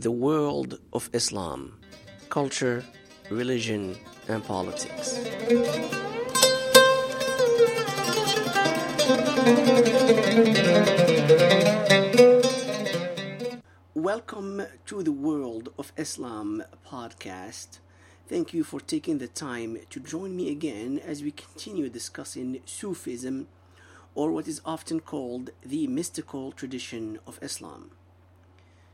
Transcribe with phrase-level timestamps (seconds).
[0.00, 1.76] the world of Islam,
[2.28, 2.84] culture,
[3.30, 3.96] religion,
[4.28, 5.18] and politics.
[13.94, 17.80] Welcome to the World of Islam podcast.
[18.28, 23.48] Thank you for taking the time to join me again as we continue discussing Sufism,
[24.14, 27.90] or what is often called the mystical tradition of Islam.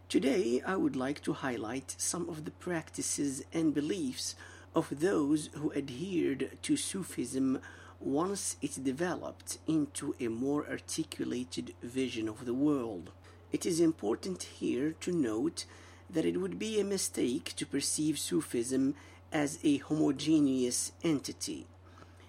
[0.08, 4.36] Today, I would like to highlight some of the practices and beliefs
[4.74, 7.60] of those who adhered to Sufism
[7.98, 13.10] once it developed into a more articulated vision of the world.
[13.50, 15.64] It is important here to note
[16.08, 18.94] that it would be a mistake to perceive Sufism
[19.32, 21.66] as a homogeneous entity.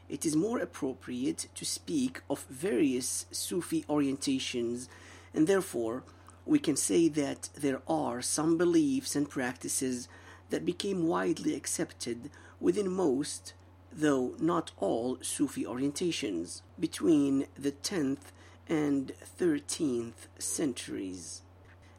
[0.10, 4.88] It is more appropriate to speak of various Sufi orientations,
[5.34, 6.04] and therefore
[6.46, 10.08] we can say that there are some beliefs and practices
[10.50, 13.54] that became widely accepted within most,
[13.92, 18.32] though not all, Sufi orientations between the 10th
[18.68, 21.42] and 13th centuries.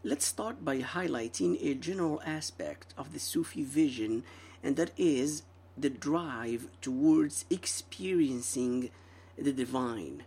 [0.05, 4.23] Let's start by highlighting a general aspect of the Sufi vision,
[4.63, 5.43] and that is
[5.77, 8.91] the drive towards experiencing
[9.37, 10.23] the divine.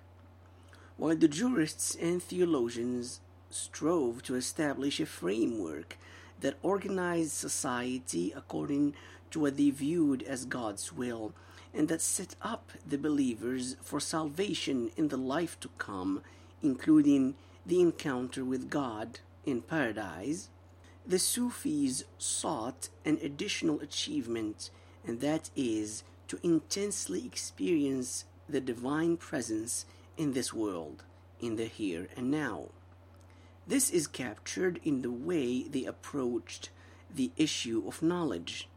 [0.97, 5.97] While the jurists and theologians strove to establish a framework
[6.39, 8.93] that organized society according
[9.31, 11.33] to what they viewed as God's will,
[11.73, 16.21] and that set up the believers for salvation in the life to come,
[16.63, 20.49] including the encounter with God in paradise,
[21.05, 24.69] the Sufis sought an additional achievement,
[25.05, 29.85] and that is to intensely experience the divine presence
[30.17, 31.03] in this world,
[31.39, 32.69] in the here and now.
[33.69, 36.71] This is captured in the way they approached
[37.13, 38.67] the issue of knowledge.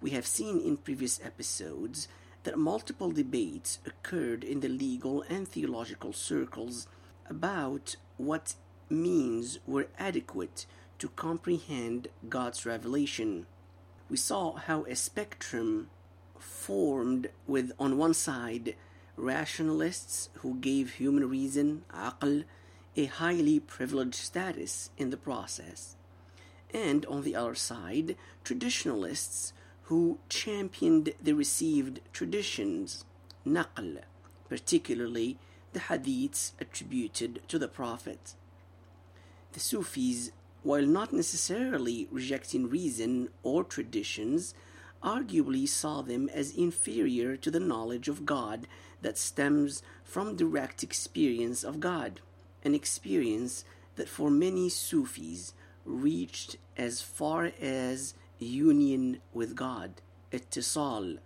[0.00, 2.08] We have seen in previous episodes
[2.42, 6.88] that multiple debates occurred in the legal and theological circles
[7.30, 8.56] about what
[8.90, 10.66] means were adequate
[10.98, 13.46] to comprehend God's revelation.
[14.10, 15.90] We saw how a spectrum
[16.40, 18.74] formed with, on one side,
[19.16, 22.42] rationalists who gave human reason, aql,
[22.96, 25.96] a highly privileged status in the process,
[26.72, 29.52] and on the other side, traditionalists
[29.84, 33.04] who championed the received traditions,
[33.46, 33.98] naql,
[34.48, 35.36] particularly
[35.72, 38.34] the hadiths attributed to the Prophet.
[39.52, 40.30] The Sufis,
[40.62, 44.54] while not necessarily rejecting reason or traditions,
[45.02, 48.66] arguably saw them as inferior to the knowledge of God
[49.02, 52.20] that stems from direct experience of God,
[52.64, 53.64] an experience
[53.96, 55.52] that for many Sufis
[55.84, 60.00] reached as far as union with God,
[60.32, 61.18] ittisal.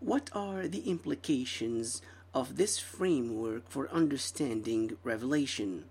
[0.00, 2.02] What are the implications
[2.34, 5.84] of this framework for understanding revelation?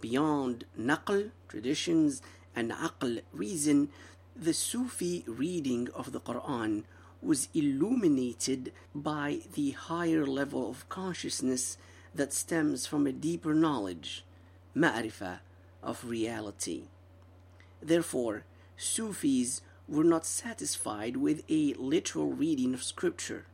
[0.00, 2.20] Beyond naql, traditions,
[2.54, 3.88] and aql, reason,
[4.34, 6.84] the Sufi reading of the Quran
[7.22, 11.78] was illuminated by the higher level of consciousness
[12.16, 14.24] that stems from a deeper knowledge,
[14.74, 15.40] ma'rifah,
[15.82, 16.84] of reality.
[17.80, 18.44] Therefore,
[18.76, 23.46] Sufis were not satisfied with a literal reading of scripture,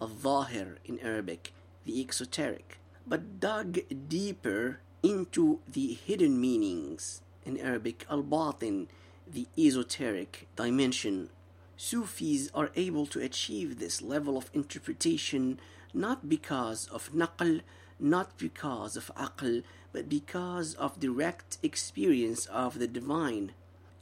[0.00, 1.52] al-zahir in Arabic,
[1.84, 3.78] the exoteric, but dug
[4.08, 8.88] deeper into the hidden meanings in Arabic, al-batin,
[9.26, 11.30] the esoteric dimension.
[11.76, 15.60] Sufis are able to achieve this level of interpretation
[15.94, 17.62] not because of naql,
[17.98, 19.62] not because of aql,
[19.92, 23.52] but because of direct experience of the divine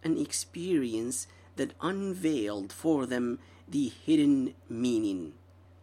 [0.04, 5.32] an experience that unveiled for them the hidden meaning.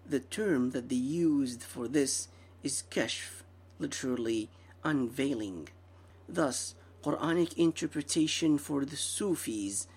[0.08, 2.28] The term that they used for this
[2.62, 3.42] is kashf,
[3.80, 4.50] literally
[4.84, 5.70] unveiling.
[6.30, 9.88] Thus, Quranic interpretation for the Sufis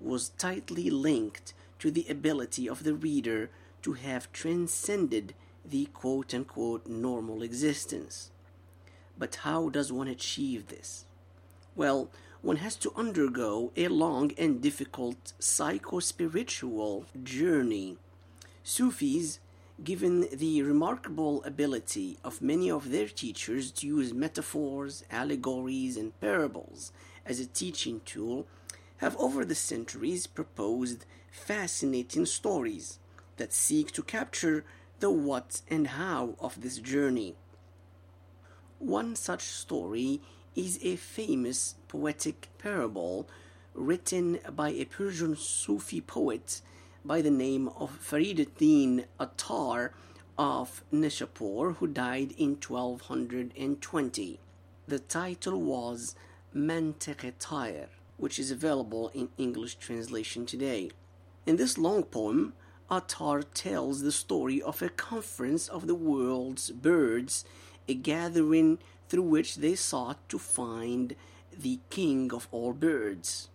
[0.00, 3.50] was tightly linked to the ability of the reader
[3.82, 5.34] to have transcended
[5.64, 8.30] the quote unquote normal existence.
[9.16, 11.04] But how does one achieve this?
[11.74, 12.10] Well,
[12.42, 17.96] one has to undergo a long and difficult psycho-spiritual journey.
[18.62, 19.40] Sufis,
[19.82, 26.92] given the remarkable ability of many of their teachers to use metaphors, allegories, and parables
[27.24, 28.46] as a teaching tool,
[28.98, 32.98] have over the centuries proposed fascinating stories
[33.36, 34.64] that seek to capture
[35.04, 37.34] the what and how of this journey.
[38.78, 40.22] One such story
[40.56, 43.28] is a famous poetic parable
[43.74, 46.62] written by a Persian Sufi poet
[47.04, 49.92] by the name of Fariduddin Attar
[50.38, 54.40] of Nishapur, who died in 1220.
[54.88, 56.16] The title was
[56.56, 60.90] Mantiq which is available in English translation today.
[61.44, 62.54] In this long poem,
[62.90, 67.44] Attar tells the story of a conference of the world's birds,
[67.88, 68.78] a gathering
[69.08, 71.16] through which they sought to find
[71.56, 73.48] the king of all birds.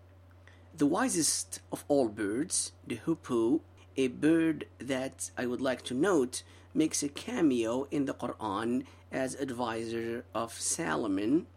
[0.76, 3.62] The wisest of all birds, the hoopoe,
[3.98, 6.44] a bird that I would like to note
[6.74, 11.48] makes a cameo in the Quran as advisor of Solomon.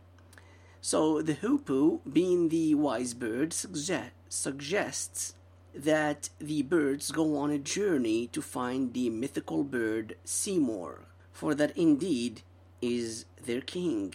[0.81, 5.35] So the hoopoe, being the wise bird, suggest, suggests
[5.75, 11.77] that the birds go on a journey to find the mythical bird Simurgh, for that
[11.77, 12.43] indeed
[12.81, 14.15] is their king.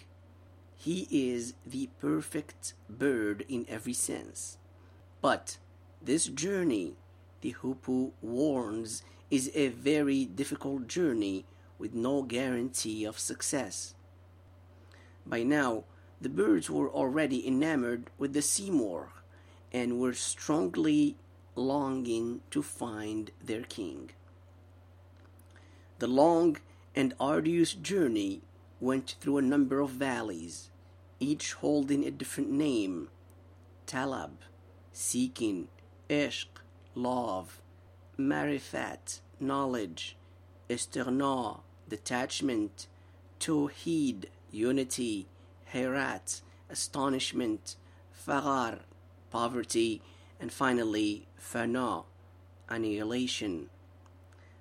[0.76, 4.58] He is the perfect bird in every sense.
[5.22, 5.58] But
[6.02, 6.94] this journey,
[7.42, 11.46] the hoopoe warns, is a very difficult journey
[11.80, 13.96] with no guarantee of success.
[15.26, 15.84] By now,
[16.22, 19.10] the birds were already enamored with the Simurgh
[19.72, 21.16] and were strongly
[21.58, 24.12] longing to find their king.
[26.00, 26.58] The long
[26.96, 28.42] and arduous journey
[28.80, 30.70] went through a number of valleys,
[31.20, 33.10] each holding a different name
[33.88, 34.32] Talab,
[34.92, 35.68] seeking,
[36.10, 36.48] Ishq,
[36.94, 37.62] love,
[38.20, 40.18] Marifat, knowledge,
[40.70, 42.88] Istighna, detachment,
[43.40, 45.28] Tawheed, unity,
[45.74, 47.76] Hayrat, astonishment,
[48.28, 48.80] Faghar,
[49.32, 50.02] poverty,
[50.40, 52.06] and finally Fana,
[52.70, 53.70] annihilation.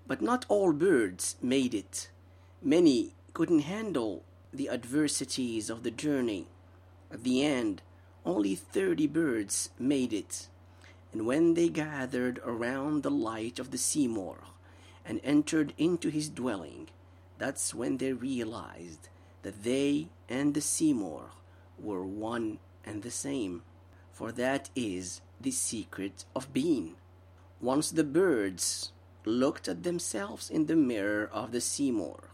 [0.06, 2.10] But not all birds made it.
[2.62, 6.46] Many couldn't handle the adversities of the journey.
[7.10, 7.82] At the end,
[8.24, 10.48] only 30 birds made it.
[11.12, 14.44] And when they gathered around the light of the Simurgh
[15.04, 16.88] and entered into his dwelling,
[17.38, 19.08] that's when they realized
[19.42, 21.30] that they and the Simurgh
[21.78, 23.62] were one and the same.
[24.12, 26.94] For that is the secret of being.
[27.60, 28.92] Once the birds
[29.24, 32.28] looked at themselves in the mirror of the Simurgh,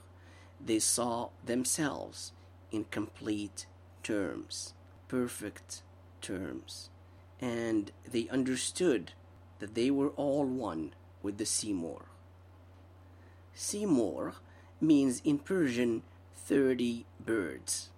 [0.65, 2.33] they saw themselves
[2.71, 3.67] in complete
[4.03, 4.75] terms,
[5.09, 5.83] perfect
[6.21, 6.91] terms,
[7.41, 9.13] and they understood
[9.59, 12.07] that they were all one with the Simurgh.
[13.57, 14.35] Simurgh
[14.81, 16.03] means in Persian
[16.35, 17.91] 30 birds.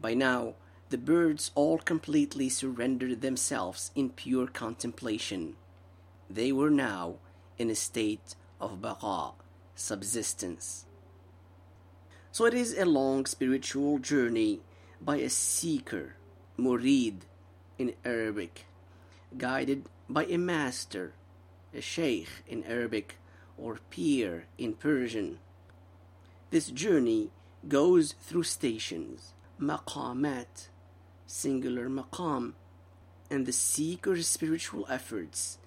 [0.00, 0.54] By now,
[0.92, 5.56] the birds all completely surrendered themselves in pure contemplation.
[6.28, 7.14] They were now
[7.56, 9.32] in a state of baqa,
[9.74, 10.84] subsistence.
[12.30, 14.60] So it is a long spiritual journey
[15.00, 16.16] by a seeker,
[16.58, 17.22] murid
[17.78, 18.66] in Arabic,
[19.38, 21.14] guided by a master,
[21.72, 23.16] a sheikh in Arabic,
[23.56, 25.38] or pir in Persian.
[26.50, 27.30] This journey
[27.66, 30.68] goes through stations, maqamat,
[31.26, 32.52] singular maqam,
[33.30, 35.58] and the seeker's spiritual efforts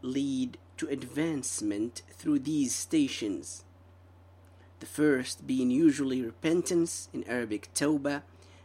[0.00, 3.64] lead to advancement through these stations.
[4.80, 8.22] The first being usually repentance in Arabic tawbah,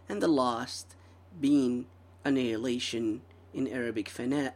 [0.10, 0.96] and the last
[1.40, 1.86] being
[2.24, 3.22] annihilation
[3.54, 4.54] in Arabic fana,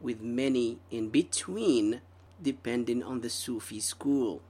[0.00, 2.00] with many in between
[2.40, 4.40] depending on the Sufi school.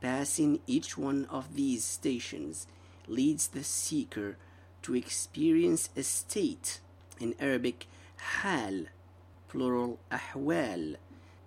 [0.00, 2.66] Passing each one of these stations
[3.06, 4.36] leads the seeker
[4.82, 6.80] to experience a state
[7.18, 8.86] in Arabic hal
[9.48, 10.96] plural ahwal.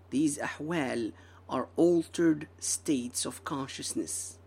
[0.10, 1.14] These ahwal
[1.50, 4.38] are altered states of consciousness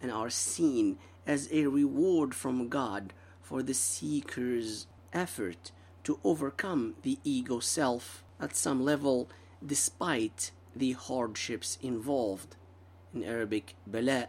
[0.00, 3.12] and are seen as a reward from God
[3.42, 5.70] for the seeker's effort
[6.04, 9.28] to overcome the ego self at some level
[9.64, 12.56] despite the hardships involved.
[13.14, 14.28] In Arabic bala.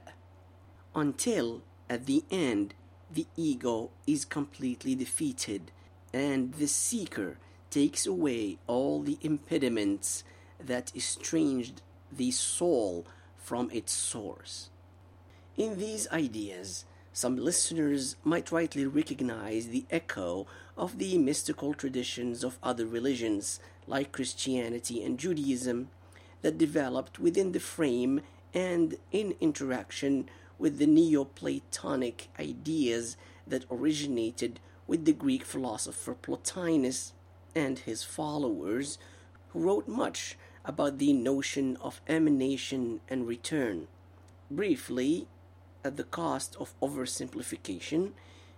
[0.93, 2.73] Until at the end
[3.13, 5.71] the ego is completely defeated
[6.13, 7.37] and the seeker
[7.69, 10.23] takes away all the impediments
[10.63, 11.81] that estranged
[12.11, 13.05] the soul
[13.37, 14.69] from its source.
[15.57, 20.47] In these ideas, some listeners might rightly recognize the echo
[20.77, 25.89] of the mystical traditions of other religions like Christianity and Judaism
[26.41, 28.21] that developed within the frame
[28.53, 37.13] and in interaction with the Neoplatonic ideas that originated with the Greek philosopher Plotinus
[37.55, 38.97] and his followers,
[39.49, 43.87] who wrote much about the notion of emanation and return.
[44.49, 45.27] Briefly,
[45.83, 48.11] at the cost of oversimplification,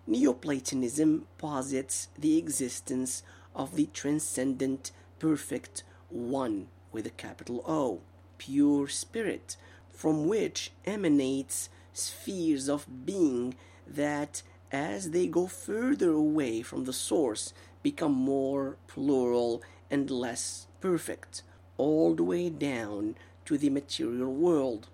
[0.06, 3.24] Neoplatonism posits the existence
[3.54, 8.00] of the transcendent, perfect One with a capital O,
[8.38, 9.58] pure spirit,
[9.89, 17.54] from which emanates spheres of being that, as they go further away from the source,
[17.84, 21.44] become more plural and less perfect,
[21.77, 24.89] all the way down to the material world.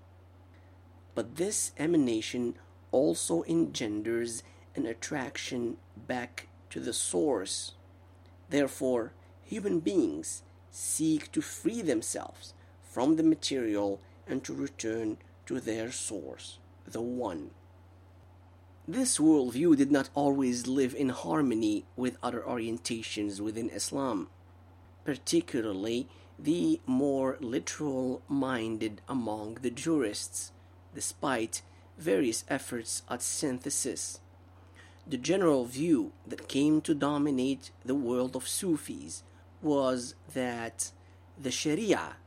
[1.15, 2.55] But this emanation
[2.91, 4.43] also engenders
[4.75, 7.73] an attraction back to the source.
[8.49, 15.91] Therefore, human beings seek to free themselves from the material and to return to their
[15.91, 17.51] source, the One.
[18.87, 24.27] This worldview did not always live in harmony with other orientations within Islam,
[25.05, 30.51] particularly the more literal minded among the jurists,
[30.93, 31.61] despite
[31.97, 34.19] various efforts at synthesis.
[35.07, 39.23] The general view that came to dominate the world of Sufis
[39.61, 40.91] was that
[41.41, 42.17] the Sharia,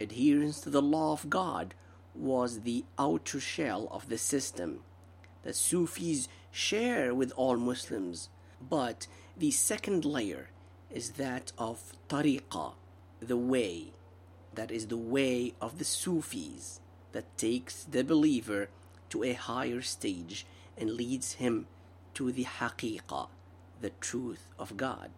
[0.00, 1.74] adherence to the law of God,
[2.14, 4.80] was the outer shell of the system
[5.42, 8.28] that Sufis share with all Muslims,
[8.60, 10.50] but the second layer
[10.90, 12.72] is that of tariqah,
[13.20, 13.92] the way,
[14.54, 16.80] that is the way of the Sufis
[17.12, 18.68] that takes the believer
[19.08, 21.66] to a higher stage and leads him
[22.14, 23.28] to the haqiqah,
[23.80, 25.10] the truth of God.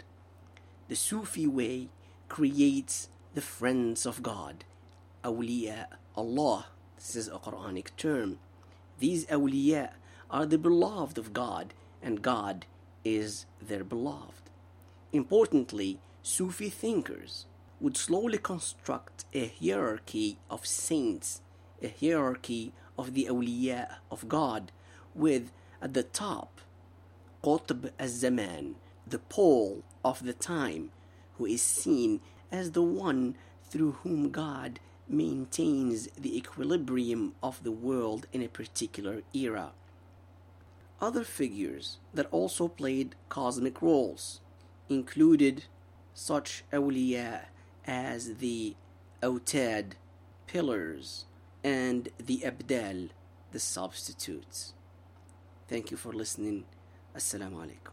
[0.88, 1.88] The Sufi way
[2.28, 4.64] creates the friends of God,
[5.24, 6.66] awliya Allah.
[7.02, 8.38] This is a Quranic term.
[9.00, 9.90] These awliya
[10.30, 12.64] are the beloved of God, and God
[13.04, 14.50] is their beloved.
[15.12, 17.46] Importantly, Sufi thinkers
[17.80, 21.40] would slowly construct a hierarchy of saints,
[21.82, 24.70] a hierarchy of the awliya of God,
[25.12, 25.50] with
[25.82, 26.60] at the top
[27.42, 28.76] Qutb al-Zaman,
[29.08, 30.92] the pole of the time,
[31.36, 32.20] who is seen
[32.52, 34.78] as the one through whom God
[35.12, 39.72] maintains the equilibrium of the world in a particular era.
[41.00, 44.40] Other figures that also played cosmic roles
[44.88, 45.64] included
[46.14, 47.42] such awliya
[47.86, 48.74] as the
[49.22, 49.92] Autad,
[50.46, 51.26] pillars,
[51.62, 53.10] and the Abdal,
[53.52, 54.74] the substitutes.
[55.68, 56.64] Thank you for listening.
[57.16, 57.92] Assalamu alaikum.